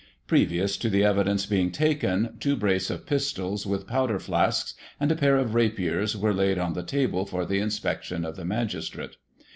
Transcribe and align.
Previous 0.25 0.77
to 0.77 0.89
the 0.89 1.03
evidence 1.03 1.45
being 1.45 1.69
taken, 1.69 2.35
two 2.39 2.55
brace 2.55 2.89
of 2.89 3.05
pistols, 3.05 3.67
with 3.67 3.85
powder 3.85 4.17
flasks, 4.17 4.73
and 4.99 5.11
a 5.11 5.15
pair 5.15 5.37
of 5.37 5.53
rapiers, 5.53 6.17
were 6.17 6.33
laid 6.33 6.57
on 6.57 6.73
the 6.73 6.81
table 6.81 7.27
for 7.27 7.45
the 7.45 7.59
inspection 7.59 8.25
of 8.25 8.35
the 8.35 8.43
magistrate. 8.45 9.17